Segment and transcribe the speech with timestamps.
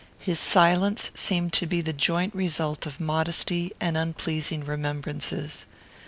[0.17, 5.67] His silence seemed to be the joint result of modesty and unpleasing remembrances.